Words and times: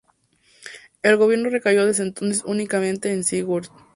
El 1.03 1.15
gobierno 1.17 1.51
recayó 1.51 1.85
desde 1.85 2.01
entonces 2.01 2.43
únicamente 2.43 3.13
en 3.13 3.23
Sigurd. 3.23 3.67